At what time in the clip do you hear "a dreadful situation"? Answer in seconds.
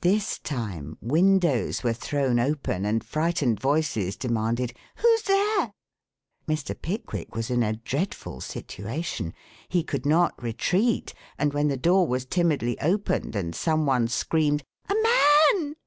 7.62-9.34